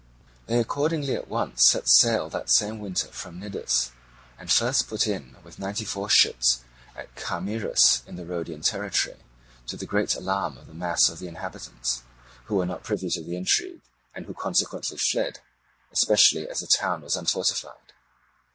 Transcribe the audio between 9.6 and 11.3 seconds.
to the great alarm of the mass of the